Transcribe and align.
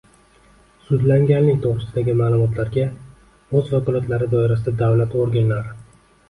sudlanganlik 0.85 1.59
to‘g‘risidagi 1.65 2.15
ma’lumotlarga 2.21 2.87
o‘z 3.61 3.69
vakolatlari 3.77 4.31
doirasida 4.33 4.75
davlat 4.81 5.15
organlari 5.27 5.79